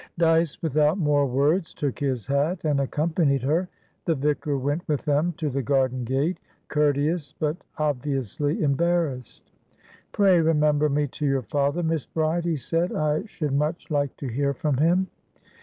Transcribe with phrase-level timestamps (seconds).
[0.17, 3.69] Dyce, without more words, took his hat and accompanied her;
[4.05, 6.39] the vicar went with them to the garden gate,
[6.69, 9.51] courteous but obviously embarrassed.
[10.11, 12.91] "Pray remember me to your father, Miss Bride," he said.
[12.91, 15.05] "I should much like to hear from him."